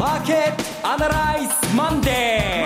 [0.00, 2.64] マーケットアナライズマンデ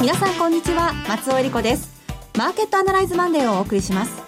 [0.00, 1.92] 皆さんこんにちは松尾英里子です。
[2.38, 4.22] マーケットアナライズマンデーをお送りします。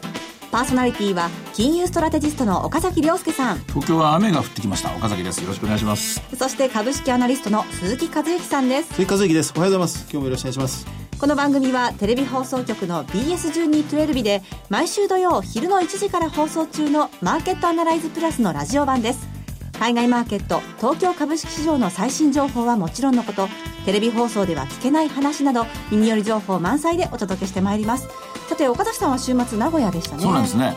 [0.53, 3.59] パーソナリティは金融ストラテジストの岡崎良介さん。
[3.69, 4.95] 東京は雨が降ってきました。
[4.95, 5.41] 岡崎です。
[5.41, 6.21] よろしくお願いします。
[6.37, 8.93] そして株式アナリストの鈴木一之さんです。
[8.93, 9.55] 鈴木一之です。
[9.57, 10.03] おはようございます。
[10.03, 10.87] 今日もよろしくお願いします。
[11.19, 19.34] この番組はテレビ放送局の BS1212 で毎週土曜昼の1時から放送中のマーケットアナライズプラスのラジオ版です
[19.79, 23.49] 海外マーケット東京株式市場の最新情報はもちろんのこと
[23.85, 28.09] テレビ放送では聞けない話など耳寄り情報満載でお届けしてまいります。
[28.49, 30.23] さて岡崎さんは週末名古屋でしたね。
[30.23, 30.77] そうなんですね、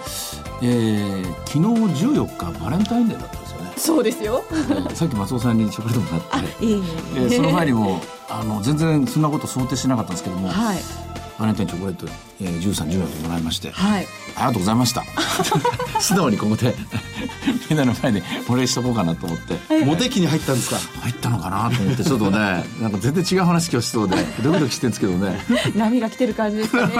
[0.61, 1.59] えー、昨日
[2.05, 3.73] 14日バレンタインデーだったんですよね。
[3.77, 6.65] そうですよ、えー、さっき松尾さんにチョコレートもらって。
[6.65, 6.83] いい
[7.15, 10.77] えー、その前にもあの全然そんなこと想定してなかったんですけども、はい、
[11.39, 12.07] バレンタインチョコレート、
[12.41, 15.03] えー、13、14ともらいまして、はい、ありがとうございました。
[16.01, 16.75] 素直にここで
[17.69, 19.85] みんなの前でお礼しとこうかなと思って。
[19.85, 20.77] モテ期に入ったんですか？
[21.01, 25.39] 入ったのかなと思って、ちょっとね、 なんか全然違う話今日しそうで、ドキドキしてるんですけどね。
[25.75, 26.93] 波が来てる感じですかね。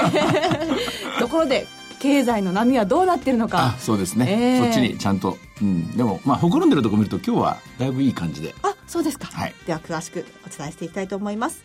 [1.19, 1.67] ところで、
[1.99, 3.75] 経済の波はどうなってるのか。
[3.75, 4.25] あ、そうですね。
[4.30, 5.38] えーそっちにちゃんと。
[5.61, 5.97] うん。
[5.97, 8.53] でも、まあ、ほころんでるとこ見ると今日はだいぶいい感じで。
[8.61, 9.27] あ、そうですか。
[9.33, 11.63] はいでは詳しくお伝えしていきたいと思います。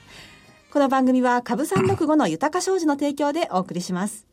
[0.73, 4.27] この番組は株三六五の豊か商事の提供でお送りします。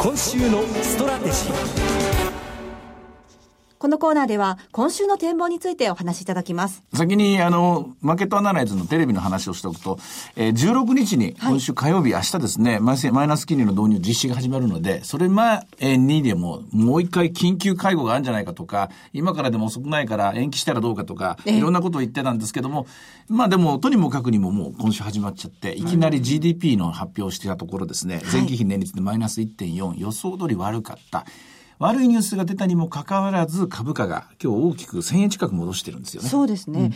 [0.00, 2.01] 今週のストラテジー
[3.82, 6.84] このコーナーでは今週の展望についてお話しいただきます。
[6.94, 9.98] 先に、あの、マーケットアナライズのテレビの話をしておくと、
[10.36, 22.86] えー、16日に、今週火曜日、明日ですね、マイナスマイナス金利の導入実施が始まるので、それ前にでも、もう一回緊急会合があるんじゃないかとか、今からでも遅くないから延期したらどうかとか、ええいろんなことを言ってたんですけども、
[23.26, 31.26] まあでも、とにもかくにももう今週始まっちゃって、いきなり GDP の発表をしてたところですね、前期比年率でマイナス1.4、予想通り悪かった。
[31.82, 36.28] 悪いニュースが出たにもかかわらず、株価が今日大きく1000円近く戻してるんですよね。
[36.28, 36.92] そうですね。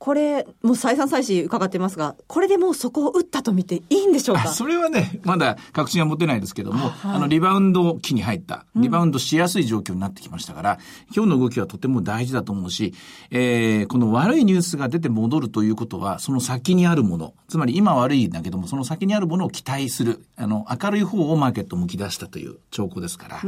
[0.00, 4.44] これ、もう再三再四伺ってますが、これでもうそこを打ったと見ていいんでしょうか？
[4.44, 7.16] あそれはね、まだ確信は持てないですけども、はい。
[7.16, 10.78] あの、リバウンド期に入った、リバウンドしやすい状況になってきましたから、
[11.14, 12.94] 今日の動きはとても大事だと思うし、
[13.30, 23.40] えー、この悪いニュースが出て戻るということは、その先にあるもの、つまり今悪いんだけども、その先にあるものを期待する、あの、明るい方をマーケット向き出したという兆候ですから、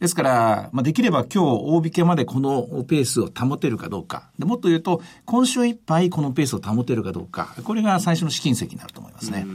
[0.00, 9.46] ですから、まあ、できれば今日大引けまでこのペースを保てるかどうか、でもっと言うと、今週いっぱいこのペースを保てるかどうか、これが最初の試金石になると思いますね。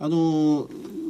[0.00, 0.68] あのー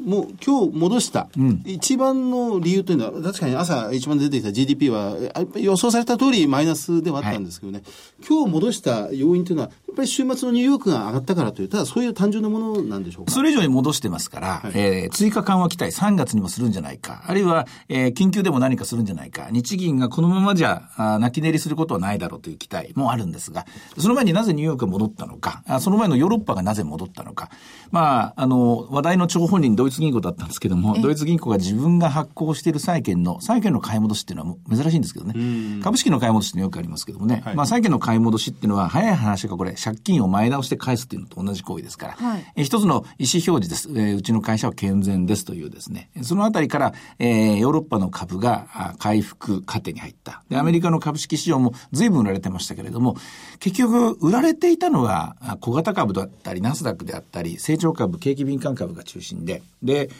[0.09, 1.29] もう今日戻した、
[1.67, 5.17] 一番の理由というのは、確かに朝一番出てきた GDP は、
[5.57, 7.83] 予想された通りマイナスではあったんですけどね、
[8.27, 13.33] 今日戻した要因というのは、やっぱり週末のニューヨークが上がったからという、ただそういう単純なものなんでしょうか。
[13.33, 23.67] それ以上に戻してますから、えー追加緩和期待3月にもするんじゃないか、あるいは、えー緊急でも何かするんじゃないか、日銀がこのままじゃ、あー泣き寝入りすることはないだろうという期待もあるんですが、
[23.99, 27.51] その前になぜニューヨークが戻ったのか、あその前のヨーロッパがなぜ戻ったのか、
[27.91, 42.45] まあ、あの、話題の張本人ドイツ銀行だったんですけども、ドイツ銀行が自分が発行している債券の、債券の買い戻しっていうのはもう珍しいんですけどね、株式の買い戻しっていうのはよくありますけどもね、まあ債券の買い戻しっていうのは早い話がこれ、借金を前倒して返すっていうのと同じ行為ですから、はい。
[42.57, 43.89] えー一つの意思表示です。
[43.91, 46.11] えーうちの会社は健全ですというですね。
[46.23, 50.43] そのあたりから、えーヨーロッパの株があ回復過程に入った。
[50.49, 53.17] で、アメリカの株式市場も随分売られてましたけれども、
[53.61, 60.11] 結局、売られていたのはあ小型株だったり、ナスダックであったり、成長株、景気敏感株が中心で、で、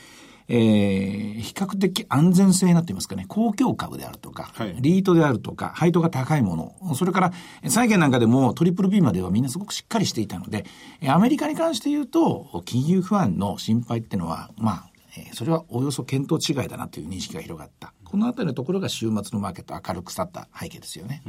[0.49, 7.33] えー比較的安全性になっていますかね、公共株であるとか、はいリートであるとか、配当が高いもの、それから
[7.69, 10.65] 債券なんかでもトリプル B まではみんなすごくしっかりしていたので、
[11.01, 17.93] えアメリカに関して言うと、金融不安の心配っていうのは、まあ、えーそれはおよそ見当違いだなという認識が広がった。
[18.05, 21.23] このあたりのところが週末のマーケットを明るく去った背景ですよね。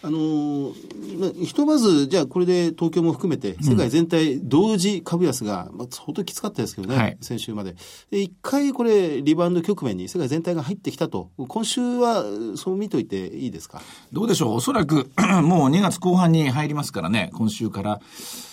[0.00, 7.74] あのーまあひとまず、じゃあこれで東京も含めて、世界全体同時株安が、まあ、相当きつかったですけどね、はい先週まで。
[8.10, 12.24] で、一回これ、リバウンド局面に世界全体が入ってきたと、今週は
[12.56, 13.82] そう見といていいですか？
[14.12, 14.54] どうでしょう？
[14.54, 15.10] おそらく、
[15.42, 18.00] もう2月後半に入りますからね、今週から。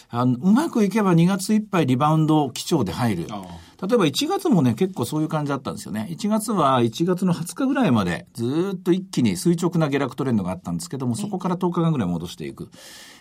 [0.10, 3.26] あのうまくいけば2月いっぱいリバウンド基調で入る。
[3.30, 3.44] あ
[3.82, 6.08] 例えば1月もね、結構そういう感じだったんですよね。
[6.12, 12.70] 1月は1月の20日ぐらいまでずーっと一気に垂直な下落トレンドがあったんですけども、そこから10日間ぐらい戻していく。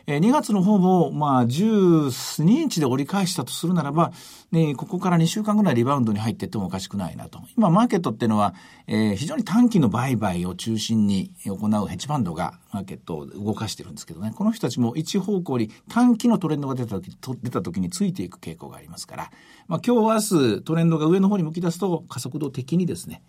[0.07, 4.13] えー2月の方も、まあ、12日で折り返したとするならば、
[4.53, 7.41] ね、ここから2週間ぐらいリバウンドに入っていってもおかしくないなと。
[7.57, 8.55] 今、マーケットっていうのは、
[8.87, 19.31] えー非常に短期の売買を中心に行うヘッジファンドがマーケットを動かしてるんですけどね、この人たちも一方向に短期のトレンドが出た時と出た時についていく傾向がありますから、
[19.69, 23.23] まあ、今日明日トレンドが上の方に向き出すと加速度的にですね、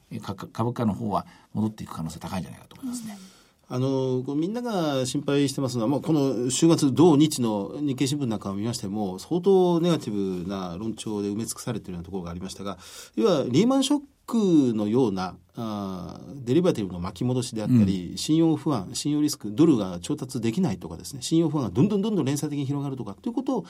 [0.54, 3.18] 株価の方は戻っていく可能性高いんじゃないかと思いますね。
[3.68, 12.78] あのみんなが心配してますのは、もうこの週末、土日の日経新聞なんかを見ましても、相当ネガティブな論調で埋め尽くされているようなところがありましたが、
[13.16, 23.66] 要はリーマンショッククのようなあデリバティブの巻き戻しであったり、うん、信用不安、信用リスク、ドルが調達できないとかですね、信用不安がどんどんどんどん連鎖的に広がるとかということを、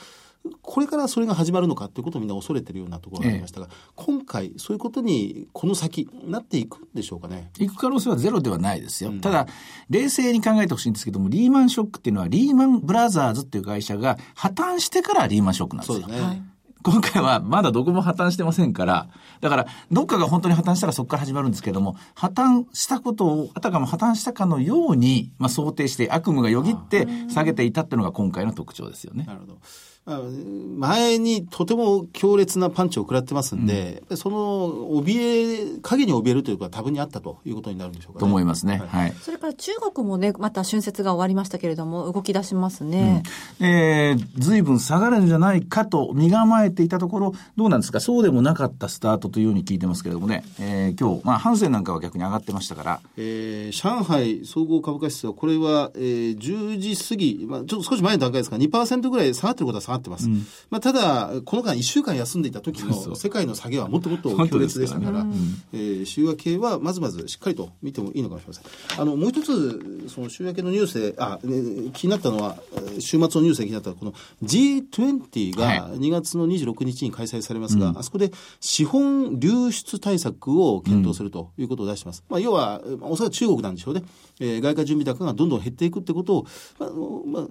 [0.62, 7.52] これからそれが始まるのかということをみんな恐れているようなところがありましたが、ええ、今回、そういうことにこの先、なっていくんでしょうかね？
[7.58, 9.10] いく可能性はゼロではないですよ。
[9.10, 9.46] うん、ただ、
[9.88, 16.00] 冷静に考えてほしいんですけども、リーマンショックっていうのは、リーマンブラザーズっていう会社が破綻してからリーマンショックなんですよ。
[16.00, 16.26] そうですね。
[16.26, 16.42] はい
[16.86, 19.08] 今回はまだどこも破綻してませんから、
[19.40, 29.24] だから、どっかが本当に破綻したらそこから始まるんですけども、破綻したことを、あたかも破綻したかのように、まあ、想定して悪夢がよぎって下げていたっていうのが今回の特徴ですよね。
[29.24, 29.58] なるほど。
[30.06, 34.68] 前にとても強烈なパンチを食らってますんで、うん、その
[35.02, 38.82] 怯え、影に怯えるというか多分にあったということになるんでしょうか、ね、と思いますね。
[38.86, 39.12] はい。
[39.20, 43.24] それから中国もね、また春節が終わりましたけれども、動き出しますね。
[43.60, 47.98] うん、えー、随分下がるんじゃないかと身構えていたところ、どうなんですか？
[47.98, 53.00] そうでもなかったスタートというふうに聞いてますけれどもね、えー、今日、まあ、ハンセンなんかは逆に上がってましたから。
[53.16, 60.26] えー、上海総合株価指数は、これは、えー、10時過ぎ、まあ、ちょっと少し前の段階ですが、2%ぐらい下がってることは下がってます。
[60.26, 65.26] うん、まあ、ただ、この間1週間休んでいた時の世界の下げはもっともっと強烈でしたから、から
[65.72, 69.00] えー、週明けはまずまずしっかりと見てもいいのかもしれません。
[69.00, 72.56] あの、もう一つ、その週明けのニュースで、あ、ね、気になったのは、
[72.98, 74.14] 週末のニュースで気になったのは、この
[74.44, 82.24] G20 が2月の26日に開催されますが、はい、あそこで資本流出対策を検討するということを出してます。
[82.28, 84.04] うん、まあ、要は、おそらく中国なんでしょうね。
[84.38, 86.46] えー、外貨準備高がどんどん減っていくってことを、
[86.78, 86.90] まあ
[87.26, 87.46] まあ、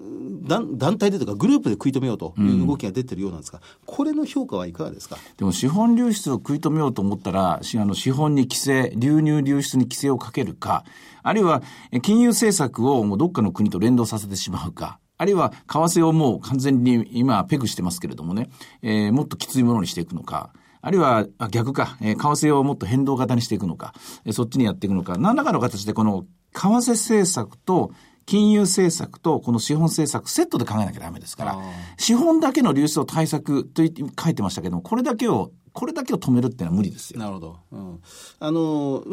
[0.46, 5.18] 団団体でとかグループで食い止めようという動きが出てるようなんですが、これの評価はいかがですか？
[5.36, 10.84] でも資本流出を食い止めようと思ったら、あの資本に規制、流入流出に規制をかけるか、
[11.22, 11.62] あるいは
[12.02, 18.50] 金融政策をもうどっかの国と連動させてしまうか、あるいは為替をもう完全に今ペグしてますけれどもね、
[18.82, 20.50] えー、もっときついものにしていくのか、
[20.82, 23.94] あるいは逆か、えー、為替をもっと変動型にしていくのか、
[24.24, 27.92] えー、そっちにやっていくのか、何らかの形でこの為替政策と
[28.26, 31.58] 金融政策とこの資本政策セットで考えなきゃダメですから、
[31.96, 37.20] 資本だけの流出を対策と書いてましたけども、これだけをこれだけを止めるってのは無理ですよ。
[37.20, 37.58] なるほど。
[37.70, 38.00] うん、
[38.40, 39.04] あの、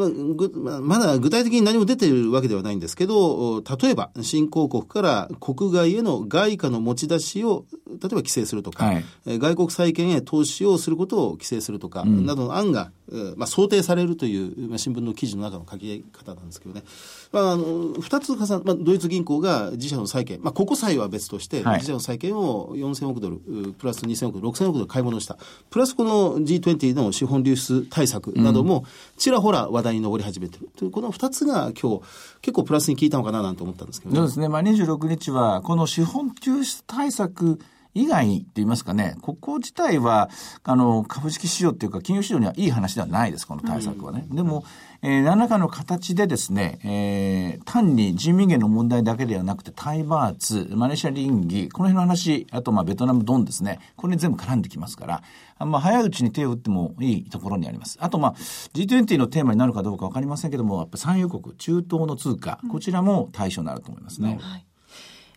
[0.54, 12.92] ままだ具体的に何も出ているわけではないんですけど、例えば、新興国から国外への外貨の持ち出しを、例えば規制するとか、はい、外国債券へ投資をすることを規制するとか、うん、などの案が、
[13.36, 16.84] まあ、想定されるという、まあ、新聞の記事の中の書き方なんですけどね。
[17.34, 23.38] まあ、あの、二つ重まあ、ドイツ銀行が自社の債券、まあ、ここ債は別として、自社の債券を4000億ドル、
[23.78, 25.38] プラス2000億ドル、6000億ドル買い物した。
[25.70, 28.86] プラスこの G20 の資本流出対策なども、
[29.18, 30.70] ちらほら話題に上り始めてる。
[30.76, 32.02] という、この二つが今日、
[32.42, 34.50] 結構プラスに効いたのかななんて思ったんですけど、ね、そうですね。
[34.50, 37.60] まあ、26日は、この資本流出対策、
[37.94, 40.30] 以外って言いますかね、ここ自体は、
[40.64, 44.26] あの、株式市場っていうか、金融市場にはいい話ではないです、この対策はね。
[44.30, 44.64] うん、でも、
[45.02, 55.24] えー、何らかの形でですね、えー、単に人民元の問題だけではなくて、タイバーツ、マレーシアンギ、この辺の話、あと、まあ、ベトナムドンですね、これに全部絡んできますから、
[55.60, 57.98] あまあ、早いうちに手を打ってもいいところにあります。
[58.02, 58.34] あと、まあ、
[58.74, 64.40] G20 のテーマになるかどうかわかりませんけども、やっぱ産油国、中東の通貨、こちらも対象になると思いますね。
[64.42, 64.66] うんはい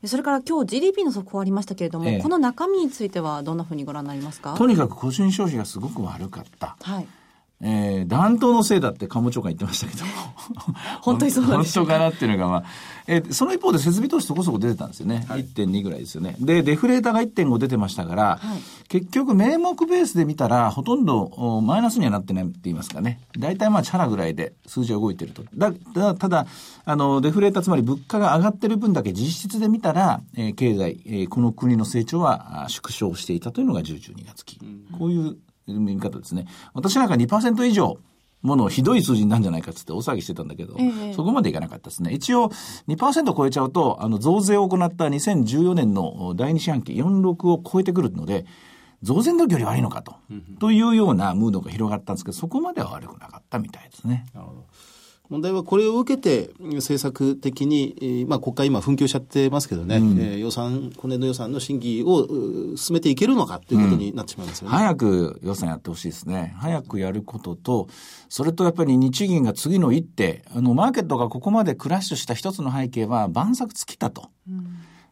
[0.04, 4.54] それから今日 GDP の速報ありましたけれども、ええ、この中身についてはどんなふうにご覧になりますか？
[4.56, 6.76] とにかく個人消費がすごく悪かった。
[6.80, 7.06] はい。
[7.62, 10.04] えー、暖冬のせいだって官房長官言ってましたけど
[11.00, 12.64] 本当にそうなんです本当かなっていうのが、まあ、
[13.06, 15.24] えー、その一方で設備投資そこそこ出てたんですよね。
[15.28, 16.36] はい、1.2ぐらいですよね。
[16.38, 23.20] で、デフレーターが1.5出てましたから、はい、結局名目ベースで見たら、ほとんどマイナスにはなってないって言いますかね。
[23.38, 25.44] 大体まあ、チャラぐらいで数字は動いてると。
[25.54, 26.46] だ、だただ、
[26.84, 34.58] あの、デフレーター、つまり物価が上がってる分だけ実質で見たら、えー、経済、えー、この国の成長は縮小していたというのが10、12月期。
[34.62, 35.36] うん、こういう
[35.66, 36.46] 見方ですね。
[36.74, 37.98] 私なんか2%以上、
[38.42, 42.12] ものひどい数字になるんじゃないかっつって大騒ぎしてたんだけど、えー、そこまでいかなかったですね。
[42.12, 42.50] 一応
[42.86, 48.46] 2%超えちゃうと、あの増税を行った2014年の第二四半期46を超えてくるので、
[49.02, 50.16] 増税の時より悪いのかと、
[50.60, 54.26] というようなムードが広がったんですけど、そこまでは悪くなかったみたいですね。
[54.34, 54.66] なるほど。
[55.28, 66.54] 問題はこれを受けて政策的に、まあ、国会今紛糾しちゃってますけどね、うん、えー、予算、今年度予算の審議を進めていけるのかということになってしまいますよね、うん、早く予算やってほしいですね。
[66.58, 67.88] 早くやることと、
[68.28, 74.30] それとやっぱり日銀が次の一手、あの、マーケットがここまでクラッシュした一つの背景は、万策尽きたと。
[74.48, 74.66] うん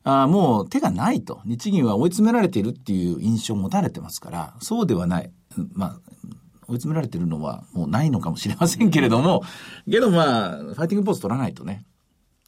[0.06, 1.40] あもう手がないと。
[1.47, 5.33] 日銀は追い詰められているっていう印象を持たれてますから、そうではない。
[5.73, 6.00] まあ、
[6.68, 9.42] 追い詰められてるのはもうないのかもしれませんけれども、
[9.90, 11.85] けどまあ、ファイティングポーズ取らないとね。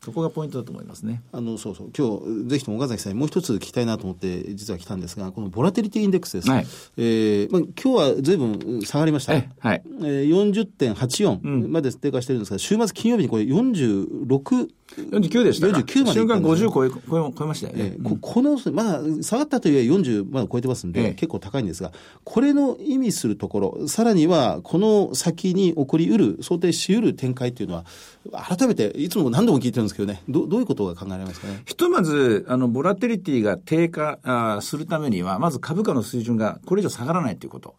[0.06, 1.23] そこがポイントだと思いますね。
[1.32, 1.90] あの、そうそう。
[1.96, 6.50] 今日、ぜひとも岡崎さんにもう一つ聞きたいなと思って、実は来たんですが、このボラテリティインデックスです。
[6.50, 9.32] はい、えー、まあ、今日は随分下がりました。
[9.32, 9.42] はい。
[9.64, 15.78] えー、40.84まで低下してるんですが、週末金曜日にこれ46、49でしたか。
[15.78, 17.95] 49まで、瞬間50超え超えましたよね。
[17.97, 21.93] えー、ここの、まだ下がったというえ40まだ超えてますんで、えー、結構高いんですが、
[22.25, 27.85] これの意味するところ、さらにはこの先に起こりうる、想定しうる展開っていうのは、
[28.33, 31.62] 改めていつも何度も聞いてるんですけどね、どどういうことが考えられますかね？
[31.66, 37.75] ひとまず、あの、ボラテリティが低下あするためには、まず株価の水準がこれ以上下がらないということ。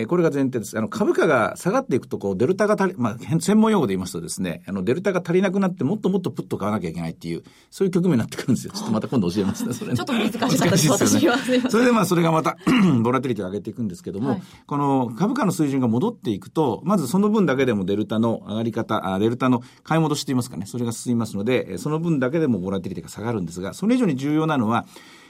[0.00, 0.78] えこれが前提です。
[0.78, 8.72] あの、株価が下がっていくと、こう、デルタが足り、まあ、専門用語で言いますとですね、あの、デルタが足りなくなって、もっともっとプッと買わなきゃいけないっていう、そういう局面になってくるんですよ。
[8.72, 11.36] ちょっとまた今度教えますね、それ、ね、ちょっと難しかったです、私は。
[11.68, 12.56] それでまあ、それがまた
[13.02, 24.86] ボラテリティを上げていくんですけども、はい、この株価の水準が戻っていくと、まずその分だけでもデルタの上がり方、あデルタの買い戻しといいますかね、それが進みますので、その分だけでもボラテリティが下がるんですが、それ以上に重要なのは、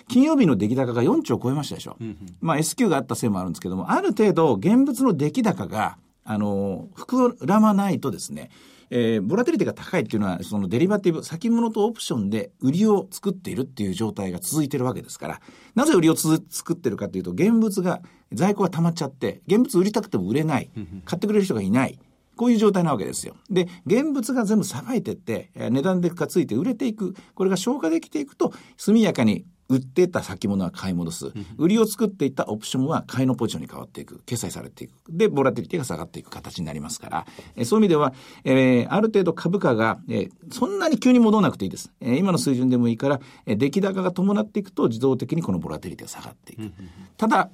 [0.09, 1.97] 金曜日の出来高が4兆を超えましたでしょ。
[2.00, 8.50] うんうん、まあ S q があったせいもあるんですけども、ある程度現物の出来高が、あの、膨らまないとですね、
[8.91, 15.41] えー、ボラテリティが高いっていうのは、そのデリバティブ、先物とオプションで売りを作っているっていう状態が続いてるわけですから、
[15.75, 18.00] なぜ売りを作ってるかというと、現物が、
[18.33, 20.71] 在庫が溜まっちゃって、現物売りたくても売れない、
[21.05, 21.99] 買ってくれる人がいない。
[22.37, 23.35] こういう状態なわけですよ。
[23.50, 27.15] で、現物が全部さばいてって、値段でがついて売れていく。
[27.35, 31.33] これが消化できていくと、速やかに売ってた先物は買い戻す。
[31.59, 34.21] 売りを作っていったオプションは買いのポジションに変わっていく。
[34.25, 34.93] 決済されていく。
[35.11, 41.93] で、ボラティリティが下がっていく形になりますから、えそういう意味では、えー、ある程度株価が、えー、そんなに急に戻らなくていいです。
[42.01, 46.73] えー、今の水準でもいいから、えー、出来高が伴っていくと自動的にこのボラティリティが下がっていく。
[47.19, 47.51] ただ、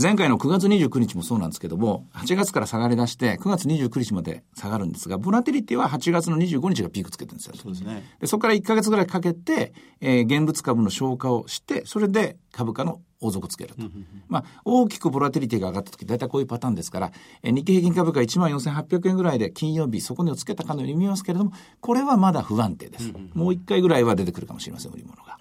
[0.00, 7.54] 前回の9月29日もそうなんですけども、8月から下がり出して、9月29日まで下がるんですが、ボラティリティは8月の25日がピークつけてるんですよ。
[7.56, 8.02] そうですね。
[8.20, 13.82] でそこから1ヶ月ぐらいかけて、えー、現物株の消化をして、それで株価の王族つけると。
[14.28, 23.12] まあ、大きくボラティリティが上がった時、大体こういうパターンですから、えー、日経平均株価1万4800円ぐらいで金曜日、そこにをつけたかのように見えますけれども、これはまだ不安定です。
[23.34, 25.38] もう1回ぐらいは出てくるかもしれません、売り物が。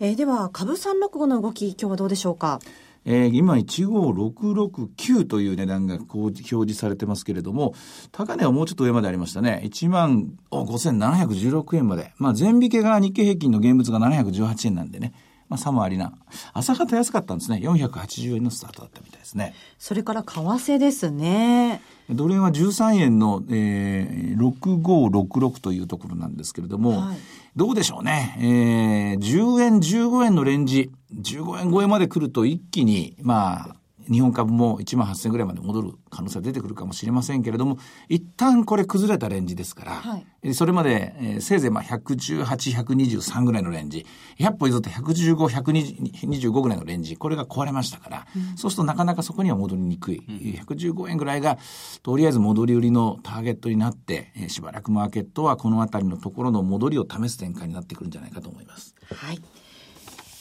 [0.00, 2.60] えー、では、株365の動き、今日はどうでしょうか？
[3.06, 7.74] えー、今15669という値段がこう表示されてますけれども、
[8.10, 9.62] 高値はもうちょっと上までありましたね。
[9.64, 12.12] 1万5716円まで。
[12.18, 15.12] まあ、全引けが日経平均の現物が718円なんでね。
[15.48, 16.12] まあ、差もありな。
[16.52, 17.58] 朝方安かったんですね。
[17.62, 19.54] 480円のスタートだったみたいですね。
[19.78, 21.82] それから為替ですね。
[22.10, 27.18] ドル円は13円の、えー、6566というところなんですけれども、はい、
[27.54, 28.36] どうでしょうね。
[28.38, 33.76] えー、10円、15円のレンジ、15円超えまで来ると一気に、まあ、
[34.10, 44.06] 日本株も1万8000ぐらいまで戻る可能性が出てくるかもしれませんけれども、一旦これ崩れたレンジですから、はい、それまで、えー、せいぜいまあ118、123ぐらいのレンジ、
[44.38, 50.22] 100歩譲って115、125ぐらいのレンジ、これが壊れましたから、うん、そうするとなかなかそこには戻りにくい。
[50.28, 51.58] うん、115円ぐらいが、
[52.02, 58.94] とりあえず戻り売りのターゲットになって、えー、しばらくマーケットはこのあたりのところの戻りを試す展開になってくるんじゃないかと思います。
[59.14, 59.40] はい。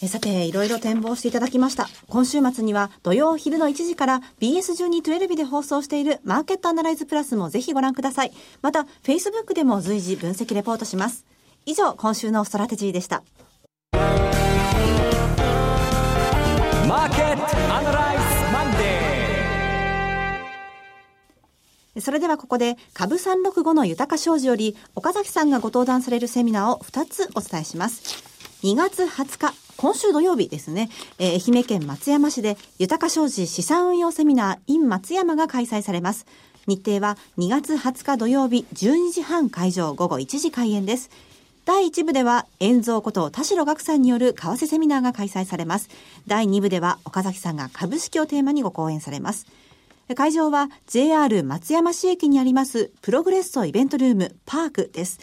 [0.08, 1.88] さて、いろいろ展望していただきました。
[2.10, 8.32] 今週末には土曜昼の1時から BS1212 で放送しているマーケットアナライズプラスもぜひご覧ください。
[8.62, 11.26] また、Facebook でも随時分析レポートします。
[11.66, 13.24] 以上、今週のストラテジーでした。
[16.88, 28.24] マーケットアナライズマンデーそれではここで株365の豊商事より岡崎さんがご登壇されるセミナーを2つお伝えします。
[28.64, 30.90] 2月20日今週土曜日ですね、
[31.20, 36.26] えー、愛媛県松山市で豊商事資産運用セミナー in 松山が開催されます。
[36.66, 41.10] 日程は2月20日土曜日12時半会場午後1時開演です。
[41.66, 45.90] 第1部では、遠蔵こと田代岳さんによる為替セミナーが開催されます。
[46.28, 49.48] 第2部では、岡崎さんが株式をテーマにご講演されます。
[50.16, 55.20] 会場は JR 松山市駅にありますプログレッソイベントルームパークです。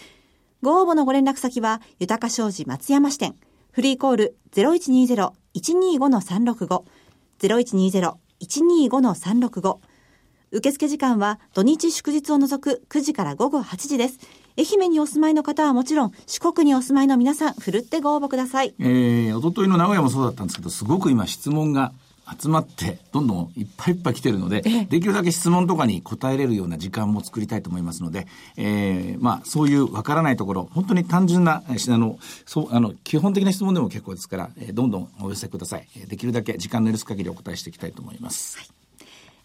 [0.63, 3.37] ご応募のご連絡先は、豊か商事松山支店。
[3.73, 6.83] フリーコール0120-125-365、
[7.41, 9.79] 0120-125-365。
[10.51, 14.19] 受付時間は土日祝日を除く9時から午後8時です。
[14.59, 18.75] 愛媛にお住まいの方はもちろん、四国にお住まいの皆さん、ふるってご応募ください。
[18.79, 21.95] えー、おとといの名古屋もそうだったんですけど、すごく今質問が
[22.39, 35.89] 集まって、どんどんいっぱいいっぱい来てるので、できるだけ質問とかに答えれるような時間も作りたいと思いますので、えー、まあ、そういうわからないところ、本当に単純な、あの、そう、あの、基本的な質問でも結構ですから、えー、どんどんお寄せください。
[36.09, 38.59] できるだけ時間の許す限りお答えしていきたいと思います。
[38.59, 38.69] はい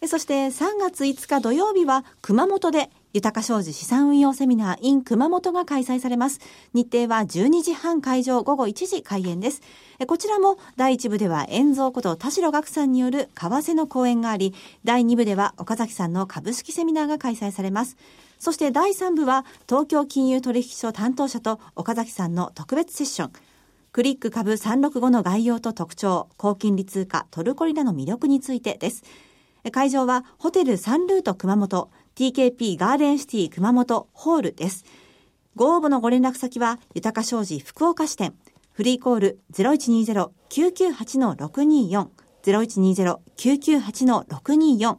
[0.06, 6.40] そして3月5日土曜日は熊本で豊か商事資産運用セミナー in 熊本が開催されます。
[6.74, 9.62] 日程は12時半会場午後1時開演です。
[10.06, 17.96] こちらも第1部では遠蔵こと田代岳さんによる為替の講演があり、第2部では岡崎さんの株式セミナーが開催されます。
[18.38, 23.32] そして第3部は東京金融取引所担当者と岡崎さんの特別セッション。
[23.90, 29.02] クリック株365の概要と特徴、高金利通貨トルコリラの魅力についてです。
[29.72, 34.84] 会場はホテルサンルート熊本 TKP ガーデンシティ熊本ホールです。
[35.54, 38.34] ご応募のご連絡先は、豊か商事福岡支店、
[38.72, 42.08] フリーコール0120-998-624、
[42.42, 44.96] 0120-998-624。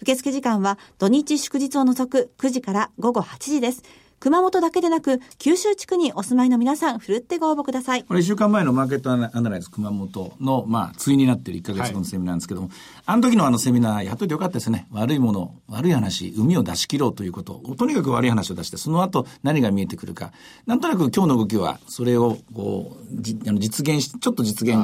[0.00, 3.84] 受付時間は土日祝日を除く9時から午後8時です。
[4.20, 8.02] 熊本だけでなく、九州地区にお住まいの皆さん、ふるってご応募ください。
[8.02, 14.88] これ、1週間前のマーケットアナライズ熊本の、まあ、対になっている1か月後のセミナーなんですけども、はい、あの時のあのセミナー、やっといてよかったですね。
[14.90, 17.62] 悪いもの、悪い話、海を出し切ろうということ。
[17.76, 20.32] とにかく悪い話を出して、その後何が見えてくるか。
[20.66, 24.78] なんとなく今日の動きは、それを、こう、じあの実現し、ちょっと実現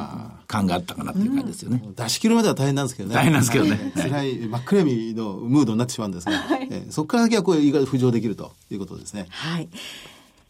[0.47, 1.81] 感があったかなっていう感じですよね。
[1.83, 3.15] うん、出し切るまでは大変なんですけどね。
[3.15, 3.91] 大変なんですけどね。
[3.97, 9.24] 辛い、真っ暗闇のムードになってしまうんですが、はい、えそこから先はこう、意外と浮上できるということですね。
[9.29, 9.69] はい。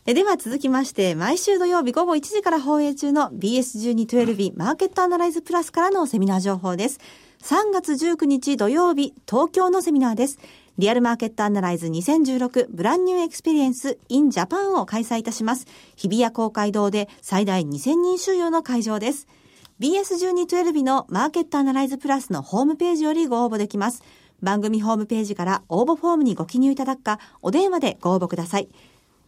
[0.05, 6.99] では続きまして、毎週土曜日午後1時から放映中の BS1212 マーケットアナライズプラスからのセミナー情報です。
[7.41, 10.37] 3月19日土曜日、東京のセミナーです。
[10.77, 15.65] リアルマーケットアナライズ2016ブランニューエクスペリエンス in Japan を開催いたします。
[15.95, 19.27] 日比谷公会堂で最大2000人収容の会場です。
[19.79, 24.03] BS1212 のマーケットアナライズプラスのホームページよりご応募できます。
[24.45, 28.69] 番組ホームページから応募フォームにご記入いただくか、お電話でご応募ください。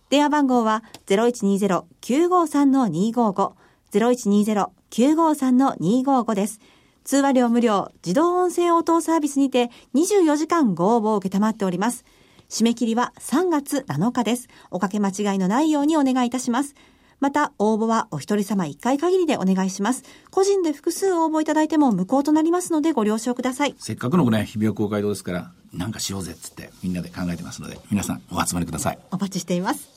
[0.10, 3.52] 電話番号は0120-953-255、
[3.92, 6.62] 0120-953-255です。
[7.04, 12.06] 通話料無料、自動音声応答サービスにて24時間ご応募を受けたまっております。
[12.50, 14.48] 締め切りは3月7日です。
[14.72, 16.76] おかけ間違いのないようにお願いいたします。
[17.20, 20.04] また、応募はお一人様1回限りでお願いします。
[20.30, 23.76] 個人で複数応募いただいても無効となりますのでご了承ください。
[23.80, 29.00] せっかくのね、日比谷公会堂ですから、なんかしようぜっつってみんなで考えてますので、皆さんお集まりください。
[29.12, 29.90] お待ちしています。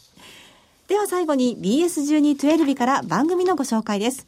[0.89, 4.27] では最後に BS1212 から番組のご紹介です。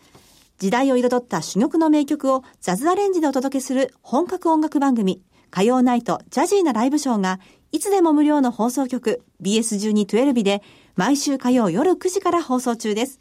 [0.58, 7.40] 時代を彩った珠玉の名曲をジャズアレンジでお届けする本格音楽番組、火曜ナイトジャジーなライブショーが、
[7.72, 10.62] いつでも無料の放送局 BS1212 で
[10.94, 13.18] 毎週火曜夜9時から放送中です。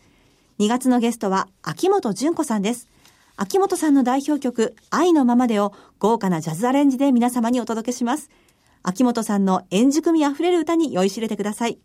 [0.60, 2.90] 2月のゲストは秋元純子さんです。
[3.38, 8.30] 秋元さんの代表曲、愛のままでを豪華なジャズアレンジで皆様にお届けします。
[8.84, 11.80] 秋元さんの演じ組みあふれる歌に酔いしれてください。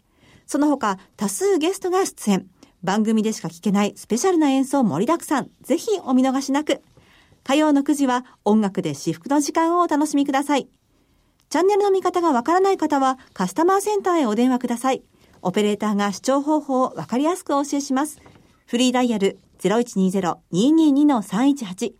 [0.46, 2.46] その他、多数ゲストが出演。
[2.82, 5.50] 番組でしか聞けないスペシャルな演奏盛りだくさん。
[5.62, 6.82] ぜひお見逃しなく。
[7.44, 10.68] 火曜の9時は音楽で至福の時間をお楽しみください。
[11.48, 15.04] チャンネルの見方がわからない方はカスタマーセンターへお電話ください。
[15.46, 18.20] オペレーターが視聴方法をわかりやすくお教えします。
[18.66, 21.92] フリーダイヤル0120-222-318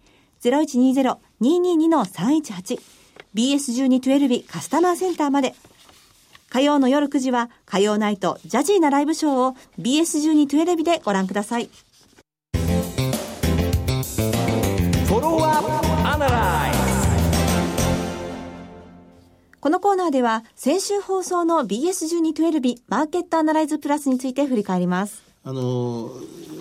[0.42, 2.80] 0120-222-318
[3.36, 5.54] BS1212 カスタマーセンターまで
[6.50, 11.70] 火曜の夜9時は火曜ナイトジャジーなライブショーを BS1212 でご覧ください。
[19.66, 25.25] このコーナーでは先週放送の BS1212 マーケットアナライズプラスについて振り返ります。
[25.48, 26.10] あの、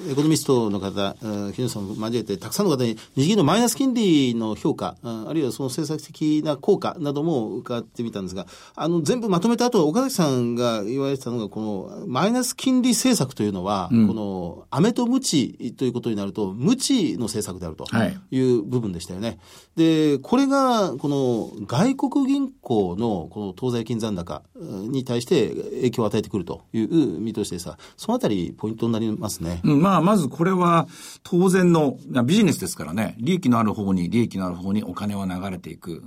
[0.07, 1.15] エコノミストの方、
[1.53, 8.45] 木下さんを交えて、たくさんの方に日銀のマイナス金利の評価、あるいはその政策的な効果なども伺ってみたんですが、
[8.75, 17.87] あの、全部まとめた後、岡崎さんが言われてたのが、このマイナス金利政策というのは、うん、この、飴とムチということになると、ムチの政策であると
[18.29, 18.39] い。
[18.39, 19.27] う部分でしたよね。
[19.27, 19.37] はい、
[19.77, 29.61] で、これが、この外国銀行のこの当座金残高に対して影響を与えてくるという見通しですが、そのあたりポイントになりますね。
[29.63, 30.87] うん、まあ、まずこれは
[31.23, 36.01] 当然のビジネスですからね、利益のある方に利益のある方にお金は流れていく。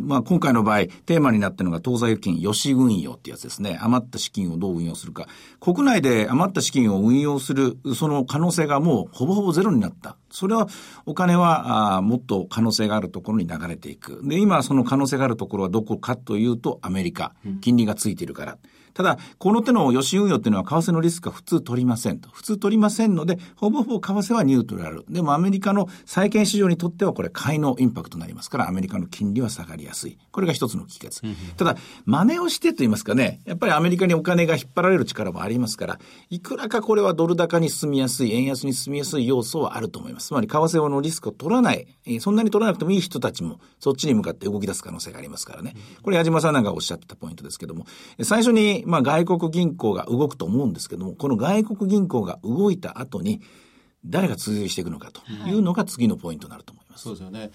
[0.00, 3.78] まあ、今回の場合、テーマになってるのが当座預金、予支運用ってやつですね。
[3.80, 5.26] 余った資金をどう運用するか。
[5.60, 10.16] 国内で余った資金を運用する、その可能性がもうほぼほぼゼロになった。
[10.30, 10.68] それは、
[11.06, 14.20] お金はあもっと可能性があるところに流れていく。
[14.24, 17.32] で、今その可能性があるところはどこかというと、アメリカ。
[17.60, 18.58] 金利がついているから。
[18.94, 22.28] ただ、この手の予診運用っていうのは為替のリスクは普通取りませんと。
[22.30, 25.04] 普通取りませんので、ほぼほぼ為替はニュートラル。
[25.08, 30.18] でもアメリカの債券市場にとってはこれ買いのインパクトになりますから、アメリカの金利は下がりやすい。
[30.30, 31.22] これが一つの帰結。
[31.56, 35.98] ただ、真似をしてと言いますかね、やっぱりアメリカにお金が引っ張られる力もありますから、
[36.30, 40.28] いくらかこれはドル高に進みやすい、円安に進みやすい要素はあると思います。
[40.28, 41.86] つまり、為替のリスクを取らない、
[42.20, 45.74] そんなに取らなくてもいい人たちも、そっちに向かって動き出す可能性がありますからね。
[46.02, 47.86] これ矢島さんなんかおっしゃってたポイントですけども、
[48.22, 53.40] 最初に、まあ、外国銀行が動くと思うんですけども、この外国銀行が動いた後に、
[54.04, 57.04] 誰が追随していくのかというのが次のポイントになると思います。
[57.04, 57.50] そうですよね。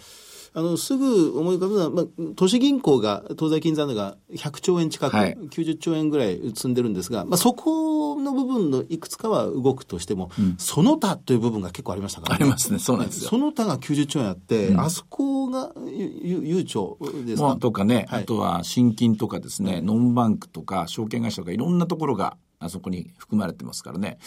[0.53, 7.94] あの、すぐ思い浮かぶのは、まあ、都市銀行が、東西金残高が100兆円近く、はい、90兆円ぐらい積んでるんですが、まあ、そこ
[8.25, 13.29] の部分のいくつかは動くとしても、うん、その他という部分が結構ありましたから、ね、ありますね、そうなんですよ。
[13.29, 24.17] その他が90兆円あって、うん、あそこが悠長ですか、まあ、とかね、はい、あとは新金とかですね、ノンバンクとか証券会社とかいろんなところがあそこに含まれてますからね。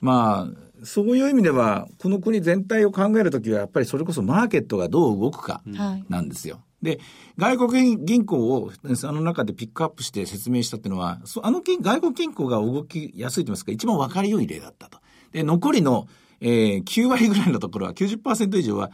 [0.00, 5.62] まあ、そういう意味では、この国全体を考えるときは、やっぱりそれこそマーケットがどう動くか
[6.08, 6.60] なんですよ。
[6.82, 7.00] で、
[7.36, 8.70] 外国銀行を
[9.04, 14.98] あの中でピックアップして説明したっていうのは、あの外国銀行が動きやすいと言いますか、一番分かりよい例だったと。
[15.32, 16.08] で、残りの、
[16.40, 18.90] えー、9割ぐらいのところは、90%以上は、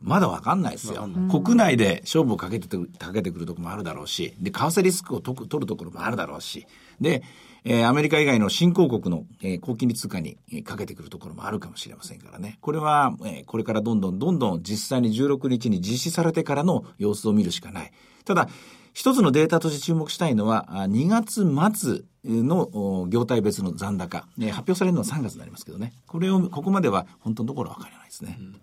[0.00, 1.08] まだわかんないですよ。
[1.30, 6.66] 国内で勝負をかけてかけてくるところもあるだろうし、で、為替リスクを取るところもあるだろうし、
[7.00, 7.22] で、
[7.64, 12.56] えー、アメリカ以外の新興国の、えー、高金利通貨にかけてくるところもあるかもしれませんからね。
[12.62, 17.92] これは、えー、これからどんどんどんどん実際に16日に実施されてからの様子を見るしかない。
[18.24, 18.48] ただ、
[18.94, 21.44] 一つのデータとして注目したいのは、2月
[21.76, 25.92] 末の業態別の残高、発表されるのは3月になりますけどね。
[26.06, 28.36] これを、ここまでは本当のところは分からないですね。
[28.40, 28.56] うん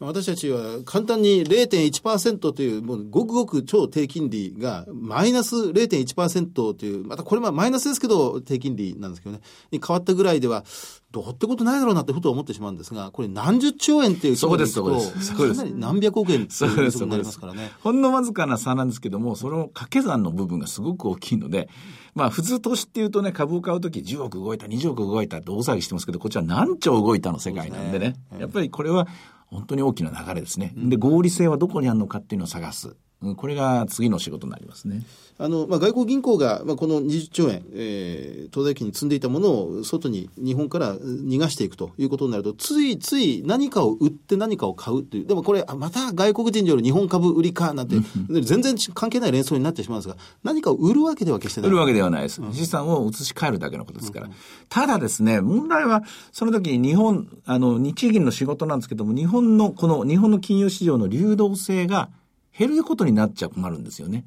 [0.00, 9.40] 私たちは簡単に0.1%という、もうごくごく超低金利が、マイナス0.1%という、またこれはマイナスですけど、低金利なんですけどね、
[9.72, 10.64] に変わったぐらいでは、
[11.10, 15.34] どうってことないだろうなってふと思ってしまうんですが、これ何十兆円っていうそうです、そうです。
[15.34, 17.72] かなり何百億円っていうことになりますからね。
[17.82, 21.68] ほんのわずかな差なんですけども、その掛け算の部分がすごく大きいので、
[22.14, 27.98] まあ普通投資っていうとね、株を買うとき10億動いた、20億動いたって大騒ぎしてますけど、こっちは何兆動いたの世界なんでね。
[27.98, 29.08] でねやっぱりこれは
[29.50, 30.72] 本当に大きな流れですね。
[30.76, 32.96] で、合理性はどこにあるのかっていうのを探す。
[33.36, 35.02] これが次の仕事になりますね。
[35.40, 47.96] あの、まあ、外国銀行が、まあ、この20兆円、えー、東大金に積んでいたものを外に、日本から逃がしていくということになると、ついつい何かを売って何かを買うっていう、でもこれ、また外国人による日本株売りかなんて、
[48.42, 51.70] 全然関係ない連想になってしまうんですが、何かを売るわけでは決してない。
[51.70, 52.40] 売るわけではないです。
[52.52, 54.26] 資産を移し替えるだけのことですから。
[54.26, 54.32] うん、
[54.68, 62.10] ただですね、問題は、その時に日本、あの、日銀の仕事なんですけども、日本の、この日本の金融市場の流動性が、
[62.58, 64.24] 減ることになっちゃ困るんですよね。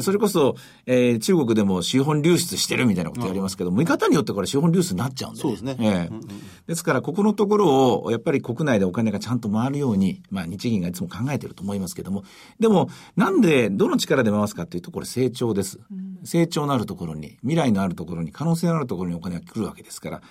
[0.00, 0.54] それこそ、
[0.86, 5.76] えー、中国でも資本流出してるみたいなことやりますけど、見方によってこれ資本流出になっちゃうんで、ね、そうですね。
[5.80, 12.24] えーですから、ここのところを、やっぱり国内でお金がちゃんと回るように、まあ、日銀がいつも考えてると思いますけども、
[12.60, 15.80] でも、なんで、どの力で回すかっていうと、これ成長です。
[16.24, 20.22] 成長のあるところに、未来のあるところに、可能性のあるところにお金が来るわけですから、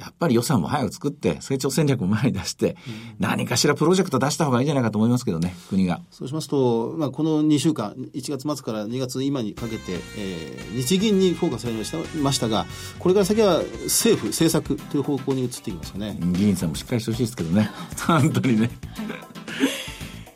[0.00, 2.76] やっぱり予算も早く作って、成長戦略も前に出して、
[3.18, 6.00] 何かしらプロジェクト出した方がいいんじゃないかと思いますけどね、国が。
[6.10, 12.66] そうしますと、まあ、この2週間、1月末から2月今にかけて、えー、日銀にフォーカスされましたましたが、
[12.98, 16.16] これから先は政府、政策という方向に移っていきますかね。
[16.20, 17.70] 議員さんもしっかりしてほしいですけどね、
[18.06, 18.70] 本当にね。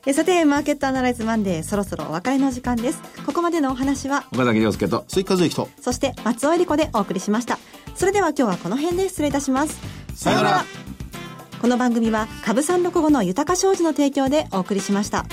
[0.06, 3.00] えさて、マーケットアナライズマンデー、そろそろお別れの時間です。
[3.24, 7.58] ここまでのお話は、岡崎亮介と、鈴木和之と、そして松尾恵理子でお送りしました。
[7.94, 9.78] それでは今日はこの辺で失礼いたします。
[10.14, 10.64] さようなら。
[11.60, 15.24] この番組は、株三六五の豊か商事の提供でお送りしました。